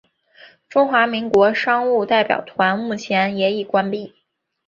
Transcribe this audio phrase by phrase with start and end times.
[0.67, 4.15] 中华民国商务代表团目前也已关闭。